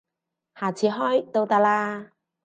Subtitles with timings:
[0.55, 2.13] 下次開都得啦